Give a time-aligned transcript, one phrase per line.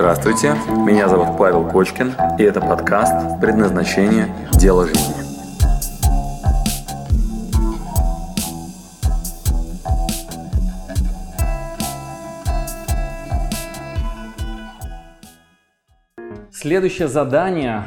[0.00, 0.54] Здравствуйте,
[0.86, 4.34] меня зовут Павел Кочкин, и это подкаст «Предназначение.
[4.54, 5.12] Дело жизни».
[16.50, 17.84] Следующее задание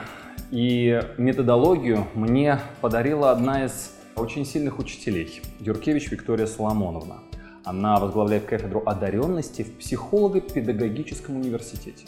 [0.52, 7.22] и методологию мне подарила одна из очень сильных учителей, Юркевич Виктория Соломоновна.
[7.64, 12.06] Она возглавляет кафедру одаренности в психолого-педагогическом университете.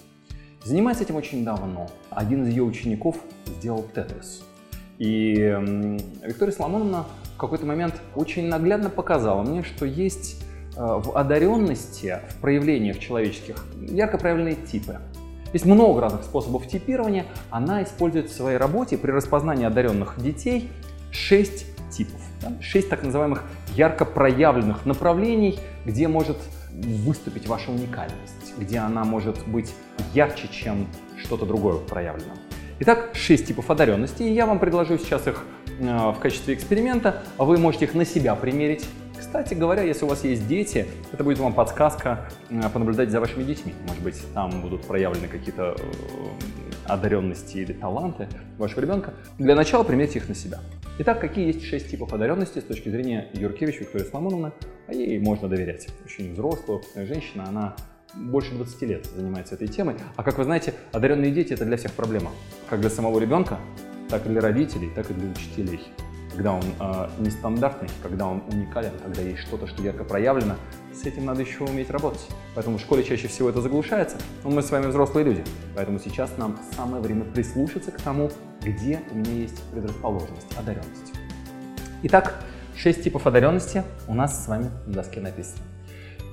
[0.63, 1.87] Занимается этим очень давно.
[2.09, 4.43] Один из ее учеников сделал тетрис.
[4.97, 5.33] И
[6.23, 7.05] Виктория Соломоновна
[7.35, 10.41] в какой-то момент очень наглядно показала мне, что есть
[10.75, 14.99] э, в одаренности, в проявлениях человеческих ярко проявленные типы.
[15.53, 17.25] Есть много разных способов типирования.
[17.49, 20.69] Она использует в своей работе при распознании одаренных детей
[21.11, 22.21] шесть типов.
[22.61, 23.43] Шесть так называемых
[23.75, 26.37] ярко проявленных направлений, где может
[26.71, 29.73] выступить ваша уникальность, где она может быть
[30.13, 32.33] ярче, чем что-то другое проявлено.
[32.79, 35.45] Итак, шесть типов одаренности, и я вам предложу сейчас их
[35.79, 37.23] э, в качестве эксперимента.
[37.37, 38.85] Вы можете их на себя примерить.
[39.17, 43.43] Кстати говоря, если у вас есть дети, это будет вам подсказка э, понаблюдать за вашими
[43.43, 43.73] детьми.
[43.87, 45.85] Может быть, там будут проявлены какие-то э,
[46.85, 48.27] одаренности или таланты
[48.57, 50.59] вашего ребенка, для начала примерьте их на себя.
[50.97, 54.53] Итак, какие есть шесть типов одаренности с точки зрения Юркевич Виктории Соломоновны,
[54.87, 55.89] а ей можно доверять.
[56.05, 57.75] Очень взрослая женщина, она
[58.13, 59.95] больше 20 лет занимается этой темой.
[60.15, 62.31] А как вы знаете, одаренные дети– это для всех проблема.
[62.69, 63.59] Как для самого ребенка,
[64.07, 65.81] так и для родителей, так и для учителей
[66.35, 70.55] когда он э, нестандартный, когда он уникален, когда есть что-то, что ярко проявлено,
[70.93, 72.27] с этим надо еще уметь работать.
[72.53, 75.43] Поэтому в школе чаще всего это заглушается, но мы с вами взрослые люди.
[75.75, 78.29] Поэтому сейчас нам самое время прислушаться к тому,
[78.65, 81.13] где у меня есть предрасположенность, одаренность.
[82.03, 82.43] Итак,
[82.75, 85.61] шесть типов одаренности у нас с вами на доске написано.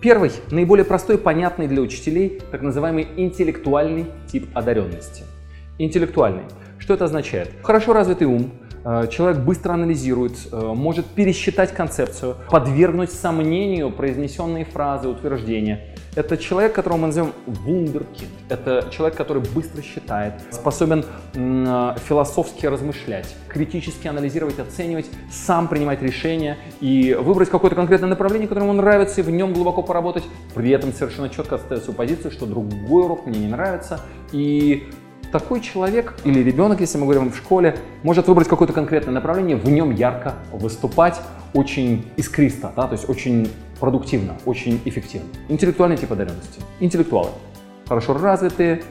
[0.01, 5.23] Первый, наиболее простой понятный для учителей, так называемый интеллектуальный тип одаренности.
[5.79, 6.45] Интеллектуальный.
[6.79, 7.51] Что это означает?
[7.63, 8.51] Хорошо развитый ум,
[9.11, 15.95] человек быстро анализирует, э, может пересчитать концепцию, подвергнуть сомнению произнесенные фразы, утверждения.
[16.15, 18.31] Это человек, которого мы назовем вундеркинд.
[18.51, 26.59] Это человек, который быстро считает, способен э, философски размышлять, критически анализировать, оценивать, сам принимать решения
[26.81, 30.93] и выбрать какое-то конкретное направление, которому ему нравится, и в нем глубоко поработать, при этом
[30.93, 34.01] совершенно четко отстоять свою позицию, что другой урок мне не нравится,
[34.33, 34.89] и
[35.33, 39.69] такой человек или ребенок, если мы говорим в школе, может выбрать какое-то конкретное направление, в
[39.69, 41.21] нем ярко выступать,
[41.55, 43.51] очень искристо, да, то есть очень
[43.81, 45.29] продуктивно, очень эффективно.
[45.49, 46.61] Интеллектуальный тип одаренности.
[46.81, 47.31] Интеллектуалы.
[47.89, 48.83] Хорошо развитые,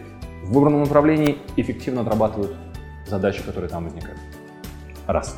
[0.44, 2.56] в выбранном направлении эффективно отрабатывают
[3.08, 4.20] задачи, которые там возникают.
[5.08, 5.38] Раз.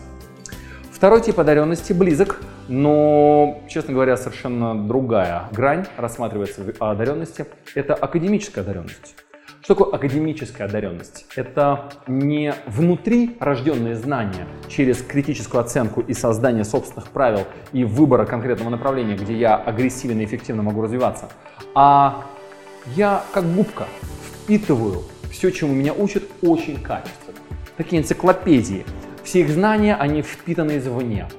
[0.91, 7.45] Второй тип одаренности близок, но, честно говоря, совершенно другая грань рассматривается в одаренности.
[7.75, 9.15] Это академическая одаренность.
[9.63, 11.25] Что такое академическая одаренность?
[11.37, 18.69] Это не внутри рожденные знания через критическую оценку и создание собственных правил и выбора конкретного
[18.69, 21.29] направления, где я агрессивно и эффективно могу развиваться,
[21.75, 22.25] а
[22.97, 23.85] я как губка
[24.43, 27.39] впитываю все, чему меня учат, очень качественно.
[27.77, 28.85] Такие энциклопедии.
[29.23, 31.29] Все их знания, они впитаны извне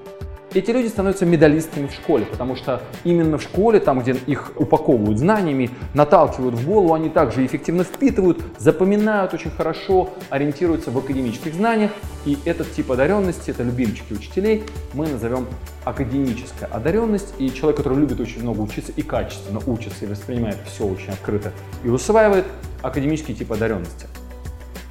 [0.54, 5.19] эти люди становятся медалистами в школе, потому что именно в школе, там, где их упаковывают
[5.19, 11.91] знаниями, наталкивают в голову, они также эффективно впитывают, запоминают очень хорошо, ориентируются в академических знаниях.
[12.25, 15.47] И этот тип одаренности, это любимчики учителей, мы назовем
[15.84, 17.34] академическая одаренность.
[17.38, 21.53] И человек, который любит очень много учиться и качественно учится, и воспринимает все очень открыто
[21.82, 22.47] и усваивает,
[22.82, 24.06] академический тип одаренности.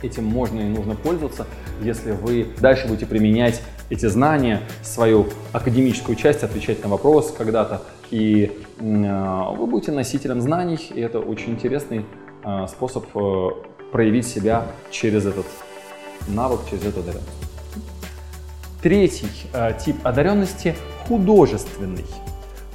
[0.02, 1.47] Этим можно и нужно пользоваться,
[1.81, 3.62] если вы дальше будете применять
[3.93, 10.79] эти знания, свою академическую часть, отвечать на вопрос когда-то, и э, вы будете носителем знаний,
[10.95, 12.03] и это очень интересный
[12.43, 13.49] э, способ э,
[13.91, 15.45] проявить себя через этот
[16.27, 17.29] навык, через эту одаренность.
[18.81, 19.27] Третий
[19.85, 20.75] тип одаренности–
[21.07, 22.05] художественный.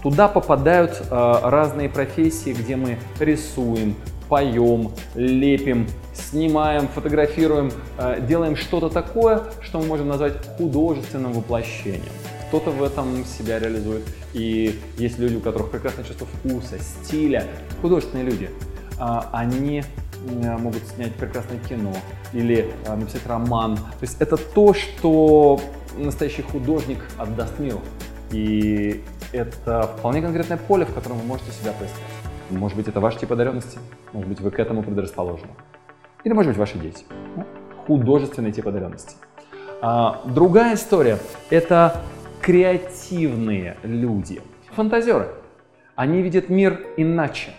[0.02, 3.94] Туда попадают разные профессии, где мы рисуем,
[4.30, 5.86] поем, лепим,
[6.18, 12.12] снимаем, фотографируем, э, делаем что-то такое, что мы можем назвать художественным воплощением.
[12.48, 14.04] Кто-то в этом себя реализует.
[14.32, 17.44] И есть люди, у которых прекрасное чувство вкуса, стиля,
[17.82, 18.50] художественные люди.
[18.98, 21.94] А, они э, могут снять прекрасное кино
[22.32, 23.76] или э, написать роман.
[23.76, 25.60] То есть это то, что
[25.96, 27.80] настоящий художник отдаст миру.
[28.30, 32.02] И это вполне конкретное поле, в котором вы можете себя поискать.
[32.50, 33.78] Может быть, это ваш тип одаренности,
[34.12, 35.50] может быть, вы к этому предрасположены.
[36.28, 37.06] Или, может быть, ваши дети.
[37.36, 37.46] Ну,
[37.86, 39.16] художественный тип одаренности.
[39.80, 42.02] А, другая история– это
[42.42, 44.42] креативные люди,
[44.72, 45.28] фантазеры.
[45.96, 47.52] Они видят мир иначе.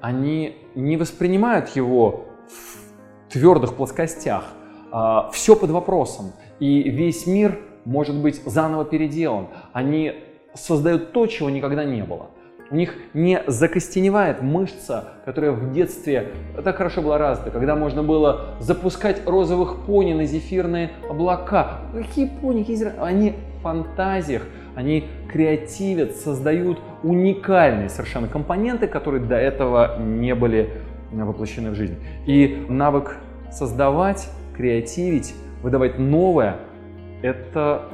[0.00, 4.44] они не воспринимают его в твердых плоскостях.
[4.92, 6.34] А, Все под вопросом.
[6.60, 9.48] И весь мир может быть заново переделан.
[9.72, 10.14] Они
[10.54, 12.30] создают то, чего никогда не было.
[12.70, 16.32] У них не закостеневает мышца, которая в детстве
[16.62, 21.78] так хорошо была развита, когда можно было запускать розовых пони на зефирные облака.
[21.94, 22.60] Какие пони?
[22.60, 22.92] Какие...
[23.00, 24.42] Они в фантазиях,
[24.74, 30.70] они креативят, создают уникальные совершенно компоненты, которые до этого не были
[31.10, 31.96] воплощены в жизнь.
[32.26, 33.16] И навык
[33.50, 36.56] создавать, креативить, выдавать новое–
[37.22, 37.84] это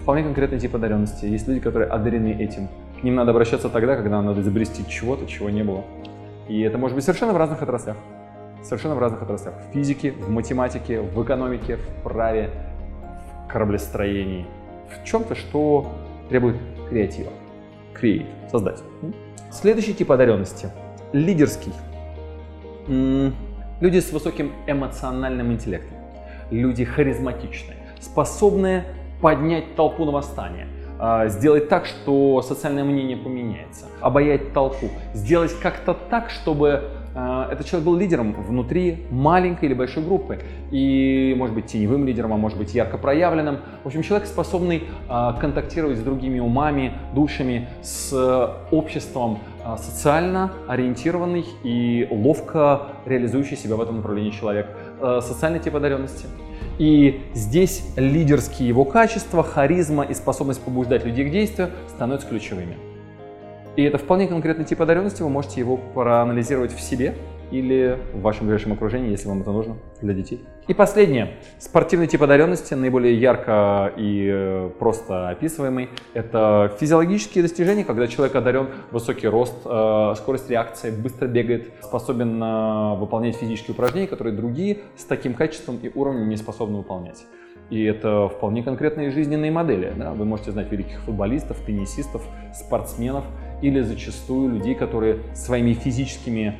[0.00, 1.26] вполне конкретный тип одаренности.
[1.26, 2.68] Есть люди, которые одарены этим.
[3.04, 5.84] Ним надо обращаться тогда, когда надо изобрести чего-то, чего не было.
[6.48, 7.98] И это может быть совершенно в разных отраслях.
[8.62, 9.54] Совершенно в разных отраслях.
[9.56, 12.48] В физике, в математике, в экономике, в праве,
[13.44, 14.46] в кораблестроении.
[14.88, 15.92] В чем-то, что
[16.30, 16.56] требует
[16.88, 17.30] креатива.
[17.92, 18.24] Create.
[18.50, 18.82] Создать.
[19.52, 20.70] Следующий тип одаренности.
[21.12, 21.74] Лидерский.
[22.88, 25.98] Люди с высоким эмоциональным интеллектом.
[26.50, 27.76] Люди харизматичные.
[28.00, 28.86] Способные
[29.20, 30.68] поднять толпу на восстание,
[31.26, 37.86] сделать так, что социальное мнение поменяется, обаять толпу, сделать как-то так, чтобы а, этот человек
[37.86, 40.40] был лидером внутри маленькой или большой группы.
[40.70, 43.58] И может быть теневым лидером, а может быть ярко проявленным.
[43.84, 48.12] В общем, человек, способный а, контактировать с другими умами, душами, с
[48.70, 49.38] обществом,
[49.78, 54.66] социально ориентированный и ловко реализующий себя в этом направлении человек.
[55.20, 56.26] Социальный тип одаренности–
[56.78, 62.76] и здесь лидерские его качества, харизма и способность побуждать людей к действию становятся ключевыми.
[63.76, 67.14] И это вполне конкретный тип одаренности, вы можете его проанализировать в себе
[67.54, 70.40] или в вашем ближайшем окружении, если вам это нужно, для детей.
[70.66, 71.36] И последнее.
[71.58, 78.68] Спортивный тип одаренности, наиболее ярко и э, просто описываемый, это физиологические достижения, когда человек одарен
[78.90, 85.04] высокий рост, э, скорость реакции, быстро бегает, способен э, выполнять физические упражнения, которые другие с
[85.04, 87.24] таким качеством и уровнем не способны выполнять.
[87.70, 89.92] И это вполне конкретные жизненные модели.
[89.96, 90.12] Да?
[90.12, 92.22] Вы можете знать великих футболистов, теннисистов,
[92.52, 93.24] спортсменов
[93.62, 96.58] или зачастую людей, которые своими физическими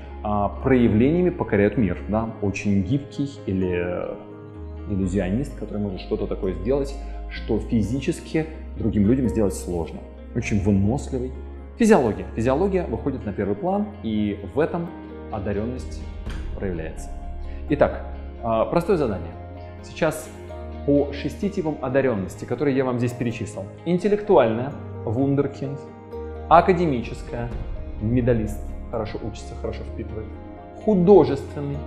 [0.62, 1.99] проявлениями покоряют мир.
[2.09, 2.31] Да?
[2.41, 4.09] Очень гибкий или
[4.88, 6.94] иллюзионист, который может что-то такое сделать,
[7.31, 8.47] что физически
[8.79, 10.00] другим людям сделать сложно.
[10.35, 11.32] Очень выносливый.
[11.79, 12.26] Физиология.
[12.37, 14.88] Физиология выходит на первый план, и в этом
[15.32, 16.03] одаренность
[16.56, 17.11] проявляется.
[17.71, 18.06] Итак,
[18.43, 19.32] а, простое задание.
[19.82, 20.29] Сейчас
[20.87, 23.65] по шести типам одаренности, которые я вам здесь перечислил.
[23.87, 24.73] Интеллектуальная,
[25.05, 25.79] вундеркинд,
[26.49, 27.50] академическая,
[28.00, 28.61] медалист,
[28.94, 30.29] хорошо учится, хорошо впитывает,
[30.85, 31.79] художественный,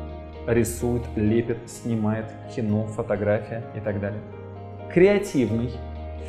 [0.45, 4.19] рисует, лепит, снимает кино, фотография и так далее.
[4.94, 5.71] Креативный,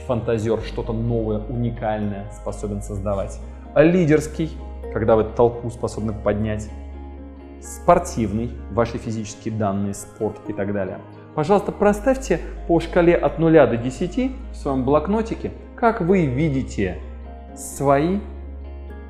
[0.06, 3.40] фантазер, что-то новое, уникальное способен создавать.
[3.74, 4.50] Лидерский,
[4.92, 6.68] когда вы толпу способны поднять.
[7.60, 10.98] Спортивный, ваши физические данные, спорт и так далее.
[11.34, 16.98] Пожалуйста, проставьте по шкале от 0 до 10 в своем блокнотике, как вы видите
[17.56, 18.20] свои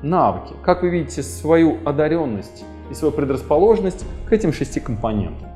[0.01, 5.49] навыки, как вы видите свою одаренность и свою предрасположенность к этим шести компонентам.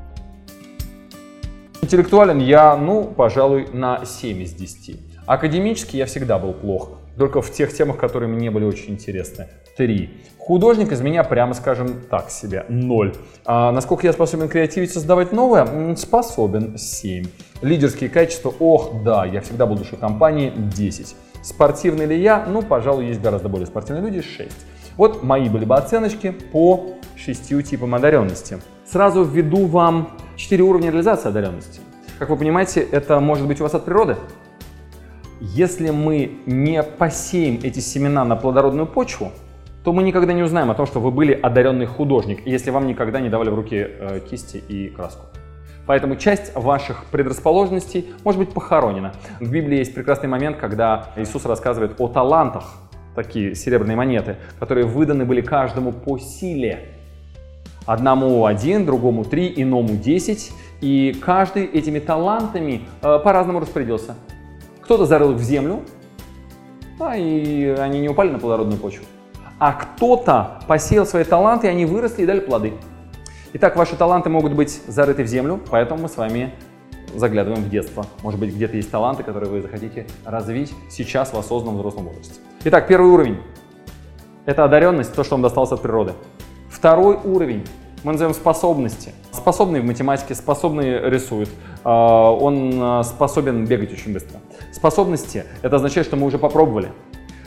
[1.81, 4.99] Интеллектуален я, ну, пожалуй, на 7 из 10.
[5.25, 9.47] Академически я всегда был плох, только в тех темах, которые мне были очень интересны.
[9.77, 10.09] 3.
[10.37, 13.13] Художник из меня, прямо скажем так себе, 0.
[13.45, 15.95] А насколько я способен креативить, создавать новое?
[15.95, 17.25] Способен, 7.
[17.61, 21.15] Лидерские качества, ох, да, я всегда был душой компании, 10.
[21.43, 22.45] Спортивный ли я?
[22.47, 24.49] Ну, пожалуй, есть гораздо более спортивные люди, 6.
[24.95, 28.59] Вот мои были бы оценочки по шестью типам одаренности.
[28.85, 31.81] Сразу введу вам 4 уровня реализации одаренности.
[32.17, 34.15] Как вы понимаете, это может быть у вас от природы.
[35.41, 39.33] Если мы не посеем эти семена на плодородную почву,
[39.83, 43.19] то мы никогда не узнаем о том, что вы были одаренный художник, если вам никогда
[43.19, 45.25] не давали в руки э, кисти и краску.
[45.85, 49.13] Поэтому часть ваших предрасположенностей может быть похоронена.
[49.39, 52.75] В Библии есть прекрасный момент, когда Иисус рассказывает о талантах,
[53.15, 56.89] такие серебряные монеты, которые выданы были каждому по силе.
[57.85, 60.51] Одному один, другому три, иному десять.
[60.79, 64.15] И каждый этими талантами э, по-разному распорядился.
[64.81, 65.81] Кто-то зарыл их в землю,
[66.99, 69.05] а и они не упали на плодородную почву.
[69.59, 72.73] А кто-то посеял свои таланты, и они выросли и дали плоды.
[73.55, 76.55] Итак, ваши таланты могут быть зарыты в землю, поэтому мы с вами
[77.13, 78.07] заглядываем в детство.
[78.23, 82.39] Может быть, где-то есть таланты, которые вы захотите развить сейчас в осознанном взрослом возрасте.
[82.63, 83.37] Итак, первый уровень–
[84.47, 86.13] это одаренность, то, что вам досталось от природы.
[86.67, 87.63] Второй уровень
[88.03, 89.11] мы назовем способности.
[89.31, 91.49] Способный в математике, способный рисует,
[91.83, 94.39] а, он а, способен бегать очень быстро.
[94.71, 96.91] Способности– это означает, что мы уже попробовали.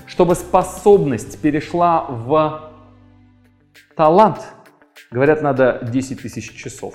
[0.06, 2.70] Чтобы способность перешла в
[3.96, 4.38] талант.
[5.10, 6.94] Говорят, надо 10 тысяч часов.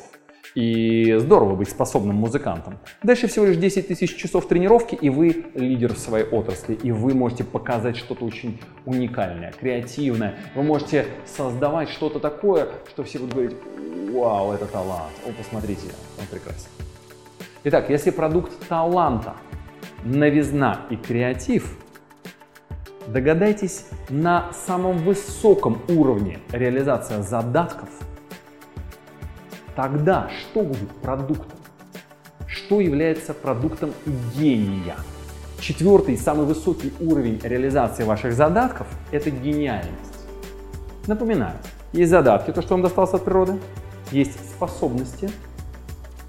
[0.53, 2.77] И здорово быть способным музыкантом.
[3.03, 7.13] Дальше всего лишь 10 тысяч часов тренировки, и вы лидер в своей отрасли, и вы
[7.13, 10.35] можете показать что-то очень уникальное, креативное.
[10.53, 13.55] Вы можете создавать что-то такое, что все будут говорить,
[14.11, 15.87] вау, это талант, о, посмотрите,
[16.19, 16.67] он прекрасен.
[17.63, 19.35] Итак, если продукт таланта,
[20.03, 21.77] новизна и креатив,
[23.07, 27.89] догадайтесь, на самом высоком уровне реализация задатков–
[29.75, 31.57] Тогда что будет продуктом?
[32.45, 33.93] Что является продуктом
[34.35, 34.95] гения?
[35.59, 40.25] Четвертый, самый высокий уровень реализации ваших задатков– это гениальность.
[41.07, 41.55] Напоминаю,
[41.93, 43.59] есть задатки, то, что вам досталось от природы,
[44.11, 45.29] есть способности,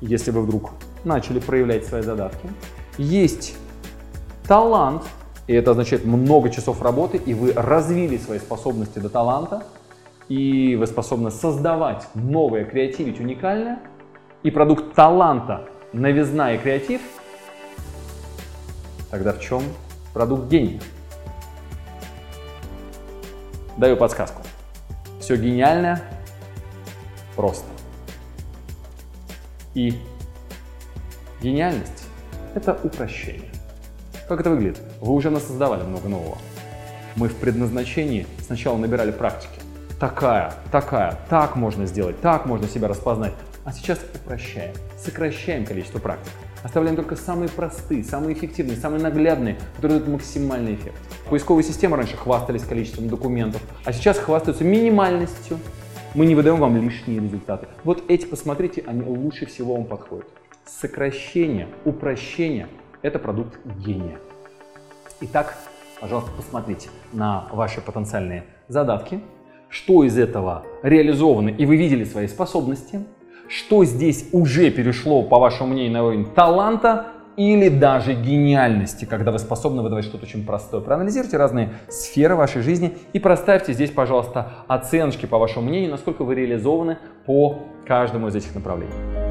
[0.00, 0.70] если вы вдруг
[1.04, 2.48] начали проявлять свои задатки,
[2.96, 3.56] есть
[4.46, 5.02] талант,
[5.52, 9.62] и это означает много часов работы, и вы развили свои способности до таланта–
[10.32, 13.80] и вы способны создавать новое, креативить уникальное,
[14.42, 17.02] и продукт таланта, новизна и креатив,
[19.10, 19.62] тогда в чем
[20.14, 20.80] продукт гения?
[23.76, 24.40] Даю подсказку.
[25.20, 26.02] Все гениальное
[27.36, 27.66] просто.
[29.74, 29.98] И
[31.42, 32.08] гениальность–
[32.54, 33.50] это упрощение.
[34.28, 34.80] Как это выглядит?
[35.00, 36.38] Вы уже насоздавали много нового.
[37.16, 39.60] Мы в предназначении сначала набирали практики
[40.02, 43.32] такая, такая, так можно сделать, так можно себя распознать.
[43.64, 46.32] А сейчас упрощаем, сокращаем количество практик.
[46.64, 50.96] Оставляем только самые простые, самые эффективные, самые наглядные, которые дают максимальный эффект.
[51.30, 55.60] Поисковые системы раньше хвастались количеством документов, а сейчас хвастаются минимальностью.
[56.14, 57.68] Мы не выдаем вам лишние результаты.
[57.84, 60.26] Вот эти, посмотрите, они лучше всего вам подходят.
[60.66, 62.66] Сокращение, упрощение–
[63.02, 64.18] это продукт гения.
[65.20, 65.56] Итак,
[66.00, 69.20] пожалуйста, посмотрите на ваши потенциальные задатки,
[69.68, 73.04] что из этого реализовано и вы видели свои способности,
[73.48, 77.06] что здесь уже перешло, по вашему мнению, на уровень таланта
[77.36, 80.80] или даже гениальности, когда вы способны выдавать что-то очень простое.
[80.80, 86.34] Проанализируйте разные сферы вашей жизни и проставьте здесь, пожалуйста, оценочки, по вашему мнению, насколько вы
[86.34, 89.21] реализованы по каждому из этих направлений.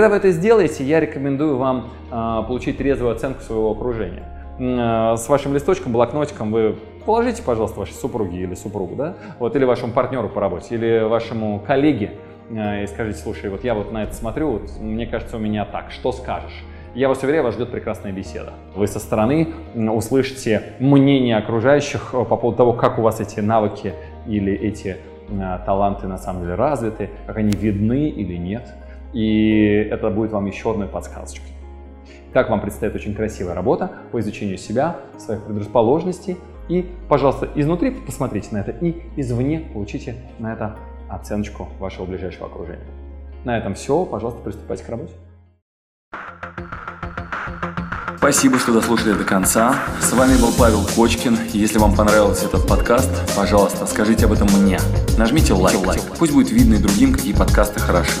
[0.00, 4.22] Когда вы это сделаете, я рекомендую вам э, получить трезвую оценку своего окружения.
[4.58, 9.66] Э, с вашим листочком, блокнотиком вы положите, пожалуйста, вашей супруге или супругу, да, вот, или
[9.66, 12.12] вашему партнеру по работе, или вашему коллеге,
[12.48, 15.66] э, и скажите, слушай, вот я вот на это смотрю, вот, мне кажется, у меня
[15.66, 16.64] так, что скажешь?
[16.94, 18.54] Я вас уверяю, вас ждет прекрасная беседа.
[18.74, 23.92] Вы со стороны услышите мнение окружающих по поводу того, как у вас эти навыки
[24.26, 24.96] или эти
[25.66, 28.64] таланты на самом деле развиты, как они видны или нет.
[29.12, 31.50] И это будет вам еще одной подсказочкой.
[32.32, 36.36] Так вам предстоит очень красивая работа по изучению себя, своих предрасположенностей.
[36.68, 40.76] И, пожалуйста, изнутри посмотрите на это и извне получите на это
[41.08, 42.86] оценочку вашего ближайшего окружения.
[43.44, 44.04] На этом все.
[44.04, 45.12] Пожалуйста, приступайте к работе.
[48.18, 49.74] Спасибо, что дослушали до конца.
[49.98, 51.36] С вами был Павел Кочкин.
[51.52, 54.78] Если вам понравился этот подкаст, пожалуйста, скажите об этом мне.
[55.18, 55.80] Нажмите лайк.
[56.18, 58.20] Пусть будет видно и другим, какие подкасты хороши.